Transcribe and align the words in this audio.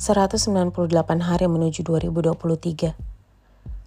198 0.00 0.80
hari 1.20 1.44
menuju 1.44 1.84
2023. 1.84 2.96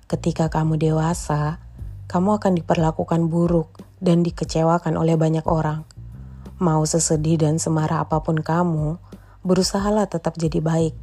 Ketika 0.05 0.46
kamu 0.46 0.78
dewasa, 0.78 1.57
kamu 2.05 2.38
akan 2.38 2.54
diperlakukan 2.54 3.34
buruk 3.34 3.82
dan 3.97 4.21
dikecewakan 4.21 4.94
oleh 4.94 5.18
banyak 5.18 5.41
orang. 5.49 5.89
Mau 6.62 6.86
sesedih 6.86 7.41
dan 7.41 7.57
semarah 7.57 8.05
apa 8.05 8.21
pun 8.21 8.45
kamu, 8.45 9.02
berusahalah 9.41 10.05
tetap 10.05 10.38
jadi 10.38 10.62
baik. 10.62 10.94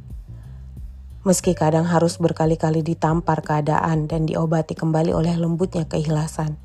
Meski 1.27 1.59
kadang 1.59 1.91
harus 1.91 2.15
berkali-kali 2.15 2.79
ditampar 2.79 3.43
keadaan 3.43 4.07
dan 4.07 4.23
diobati 4.23 4.79
kembali 4.79 5.11
oleh 5.11 5.35
lembutnya 5.35 5.91
keikhlasan. 5.91 6.55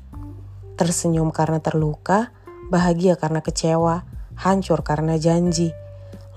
Tersenyum 0.79 1.35
karena 1.35 1.59
terluka, 1.59 2.31
bahagia 2.71 3.19
karena 3.19 3.43
kecewa, 3.43 4.07
hancur 4.39 4.87
karena 4.87 5.19
janji, 5.19 5.75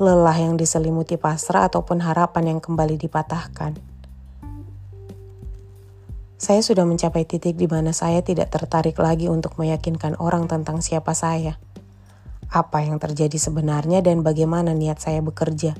lelah 0.00 0.32
yang 0.32 0.56
diselimuti 0.56 1.20
pasrah 1.20 1.68
ataupun 1.68 2.00
harapan 2.00 2.56
yang 2.56 2.60
kembali 2.64 2.96
dipatahkan. 2.96 3.76
Saya 6.40 6.64
sudah 6.64 6.88
mencapai 6.88 7.28
titik 7.28 7.60
di 7.60 7.68
mana 7.68 7.92
saya 7.92 8.24
tidak 8.24 8.48
tertarik 8.48 8.96
lagi 8.96 9.28
untuk 9.28 9.60
meyakinkan 9.60 10.16
orang 10.16 10.48
tentang 10.48 10.80
siapa 10.80 11.12
saya, 11.12 11.60
apa 12.48 12.80
yang 12.80 12.96
terjadi 12.96 13.36
sebenarnya, 13.36 14.00
dan 14.00 14.24
bagaimana 14.24 14.72
niat 14.72 15.04
saya 15.04 15.20
bekerja. 15.20 15.76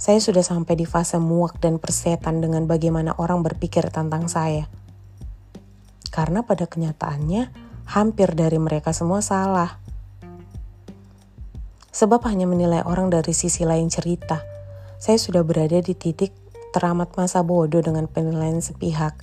Saya 0.00 0.16
sudah 0.16 0.40
sampai 0.40 0.80
di 0.80 0.88
fase 0.88 1.20
muak 1.20 1.60
dan 1.60 1.76
persetan 1.76 2.40
dengan 2.40 2.64
bagaimana 2.64 3.12
orang 3.20 3.44
berpikir 3.44 3.92
tentang 3.92 4.24
saya. 4.24 4.72
Karena 6.08 6.48
pada 6.48 6.64
kenyataannya, 6.64 7.52
hampir 7.92 8.32
dari 8.32 8.56
mereka 8.56 8.96
semua 8.96 9.20
salah 9.20 9.81
sebab 11.92 12.24
hanya 12.26 12.48
menilai 12.48 12.82
orang 12.82 13.12
dari 13.12 13.36
sisi 13.36 13.62
lain 13.62 13.92
cerita. 13.92 14.42
Saya 14.96 15.20
sudah 15.20 15.44
berada 15.44 15.78
di 15.78 15.92
titik 15.92 16.32
teramat 16.72 17.12
masa 17.14 17.44
bodoh 17.44 17.84
dengan 17.84 18.08
penilaian 18.08 18.58
sepihak, 18.64 19.20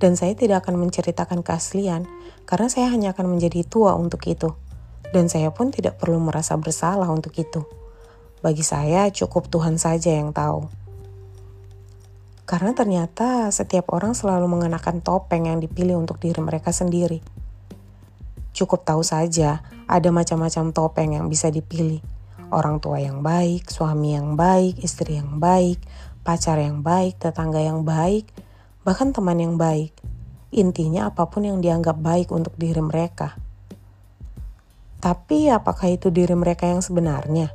dan 0.00 0.16
saya 0.16 0.32
tidak 0.32 0.64
akan 0.64 0.80
menceritakan 0.80 1.44
keaslian 1.44 2.08
karena 2.48 2.72
saya 2.72 2.88
hanya 2.88 3.12
akan 3.12 3.36
menjadi 3.36 3.60
tua 3.68 3.92
untuk 3.92 4.24
itu, 4.24 4.56
dan 5.12 5.28
saya 5.28 5.52
pun 5.52 5.68
tidak 5.68 6.00
perlu 6.00 6.16
merasa 6.16 6.56
bersalah 6.56 7.06
untuk 7.12 7.36
itu. 7.36 7.62
Bagi 8.40 8.64
saya, 8.64 9.10
cukup 9.12 9.52
Tuhan 9.52 9.76
saja 9.76 10.14
yang 10.14 10.32
tahu. 10.32 10.70
Karena 12.48 12.72
ternyata 12.72 13.52
setiap 13.52 13.92
orang 13.92 14.16
selalu 14.16 14.48
mengenakan 14.48 15.04
topeng 15.04 15.52
yang 15.52 15.60
dipilih 15.60 16.00
untuk 16.00 16.16
diri 16.16 16.40
mereka 16.40 16.72
sendiri. 16.72 17.20
Cukup 18.58 18.82
tahu 18.82 19.06
saja, 19.06 19.62
ada 19.86 20.10
macam-macam 20.10 20.74
topeng 20.74 21.14
yang 21.14 21.30
bisa 21.30 21.46
dipilih. 21.46 22.02
Orang 22.50 22.82
tua 22.82 22.98
yang 22.98 23.22
baik, 23.22 23.70
suami 23.70 24.18
yang 24.18 24.34
baik, 24.34 24.82
istri 24.82 25.14
yang 25.14 25.38
baik, 25.38 25.78
pacar 26.26 26.58
yang 26.58 26.82
baik, 26.82 27.22
tetangga 27.22 27.62
yang 27.62 27.86
baik, 27.86 28.26
bahkan 28.82 29.14
teman 29.14 29.38
yang 29.38 29.54
baik. 29.54 29.94
Intinya 30.50 31.06
apa 31.06 31.30
pun 31.30 31.46
yang 31.46 31.62
dianggap 31.62 32.02
baik 32.02 32.34
untuk 32.34 32.58
diri 32.58 32.82
mereka. 32.82 33.38
Tapi 34.98 35.54
apakah 35.54 35.94
itu 35.94 36.10
diri 36.10 36.34
mereka 36.34 36.66
yang 36.66 36.82
sebenarnya? 36.82 37.54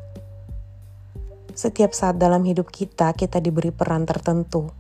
Setiap 1.52 1.92
saat 1.92 2.16
dalam 2.16 2.48
hidup 2.48 2.72
kita, 2.72 3.12
kita 3.12 3.44
diberi 3.44 3.76
peran 3.76 4.08
tertentu. 4.08 4.72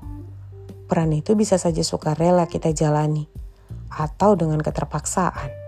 Peran 0.87 1.11
itu 1.11 1.35
bisa 1.35 1.59
saja 1.59 1.83
sukarela 1.83 2.47
kita 2.47 2.71
jalani, 2.71 3.27
atau 3.91 4.39
dengan 4.39 4.63
keterpaksaan. 4.63 5.62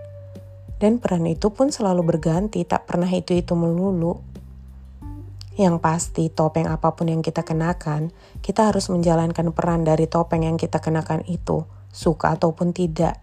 Dan 0.76 1.00
peran 1.00 1.24
itu 1.24 1.48
pun 1.56 1.72
selalu 1.72 2.04
berganti, 2.04 2.60
tak 2.68 2.84
pernah 2.84 3.08
itu-itu 3.08 3.56
melulu. 3.56 4.20
Yang 5.56 5.80
pasti, 5.80 6.28
topeng 6.28 6.68
apa 6.68 6.92
pun 6.92 7.08
yang 7.08 7.24
kita 7.24 7.40
kenakan, 7.40 8.12
kita 8.44 8.68
harus 8.68 8.92
menjalankan 8.92 9.56
peran 9.56 9.88
dari 9.88 10.04
topeng 10.04 10.44
yang 10.44 10.60
kita 10.60 10.84
kenakan 10.84 11.24
itu, 11.32 11.64
suka 11.88 12.36
ataupun 12.36 12.76
tidak. 12.76 13.16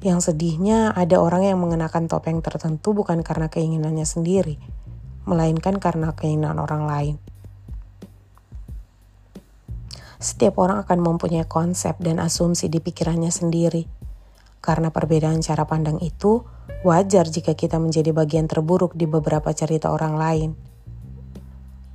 Yang 0.00 0.32
sedihnya, 0.32 0.96
ada 0.96 1.20
orang 1.20 1.44
yang 1.44 1.60
mengenakan 1.60 2.08
topeng 2.08 2.40
tertentu 2.40 2.96
bukan 2.96 3.20
karena 3.20 3.52
keinginannya 3.52 4.08
sendiri, 4.08 4.56
melainkan 5.28 5.76
karena 5.76 6.16
keinginan 6.16 6.56
orang 6.56 6.88
lain. 6.88 7.16
Setiap 10.16 10.56
orang 10.56 10.80
akan 10.88 11.04
mempunyai 11.04 11.44
konsep 11.44 12.00
dan 12.00 12.16
asumsi 12.16 12.72
di 12.72 12.80
pikirannya 12.80 13.28
sendiri 13.28 14.05
karena 14.66 14.90
perbedaan 14.90 15.38
cara 15.38 15.62
pandang 15.62 16.02
itu, 16.02 16.42
wajar 16.82 17.30
jika 17.30 17.54
kita 17.54 17.78
menjadi 17.78 18.10
bagian 18.10 18.50
terburuk 18.50 18.98
di 18.98 19.06
beberapa 19.06 19.54
cerita 19.54 19.94
orang 19.94 20.18
lain. 20.18 20.50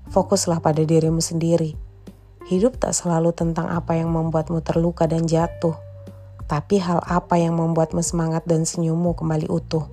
Fokuslah 0.08 0.64
pada 0.64 0.80
dirimu 0.80 1.20
sendiri. 1.20 1.76
Hidup 2.48 2.80
tak 2.80 2.96
selalu 2.96 3.36
tentang 3.36 3.68
apa 3.68 4.00
yang 4.00 4.16
membuatmu 4.16 4.64
terluka 4.64 5.04
dan 5.04 5.28
jatuh, 5.28 5.76
tapi 6.48 6.80
hal 6.80 7.04
apa 7.04 7.36
yang 7.36 7.60
membuatmu 7.60 8.00
semangat 8.00 8.48
dan 8.48 8.64
senyummu 8.64 9.20
kembali 9.20 9.52
utuh. 9.52 9.92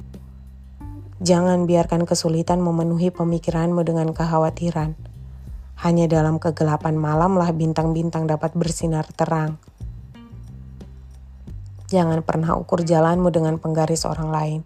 Jangan 1.19 1.66
biarkan 1.66 2.06
kesulitan 2.06 2.62
memenuhi 2.62 3.10
pemikiranmu 3.10 3.83
dengan 3.83 4.15
kekhawatiran. 4.15 4.95
Hanya 5.83 6.06
dalam 6.06 6.39
kegelapan 6.39 6.95
malamlah 6.95 7.50
bintang-bintang 7.50 8.31
dapat 8.31 8.55
bersinar 8.55 9.06
terang. 9.15 9.59
Jangan 11.88 12.21
pernah 12.21 12.53
ukur 12.53 12.84
jalanmu 12.84 13.32
dengan 13.32 13.56
penggaris 13.56 14.04
orang 14.04 14.28
lain. 14.28 14.60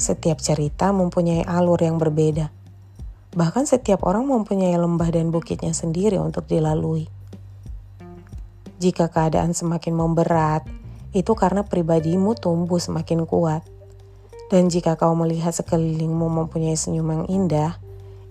Setiap 0.00 0.40
cerita 0.40 0.88
mempunyai 0.88 1.44
alur 1.44 1.76
yang 1.76 2.00
berbeda. 2.00 2.48
Bahkan 3.36 3.68
setiap 3.68 4.08
orang 4.08 4.24
mempunyai 4.24 4.72
lembah 4.72 5.12
dan 5.12 5.28
bukitnya 5.28 5.76
sendiri 5.76 6.16
untuk 6.16 6.48
dilalui. 6.48 7.12
Jika 8.80 9.12
keadaan 9.12 9.52
semakin 9.52 9.92
memberat, 9.92 10.64
itu 11.12 11.36
karena 11.36 11.60
pribadimu 11.60 12.32
tumbuh 12.32 12.80
semakin 12.80 13.28
kuat. 13.28 13.60
Dan 14.48 14.72
jika 14.72 14.96
kau 14.96 15.12
melihat 15.12 15.52
sekelilingmu 15.52 16.24
mempunyai 16.24 16.72
senyum 16.72 17.20
yang 17.20 17.24
indah, 17.28 17.76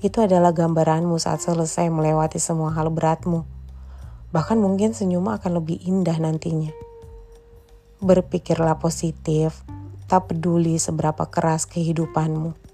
itu 0.02 0.18
adalah 0.26 0.50
gambaranmu 0.50 1.22
saat 1.22 1.46
selesai 1.46 1.94
melewati 1.94 2.42
semua 2.42 2.74
hal 2.74 2.90
beratmu. 2.90 3.46
Bahkan 4.34 4.58
mungkin 4.58 4.98
senyummu 4.98 5.30
akan 5.30 5.62
lebih 5.62 5.78
indah 5.86 6.18
nantinya. 6.18 6.89
Berpikirlah 8.00 8.80
positif, 8.80 9.68
tak 10.08 10.32
peduli 10.32 10.80
seberapa 10.80 11.28
keras 11.28 11.68
kehidupanmu. 11.68 12.69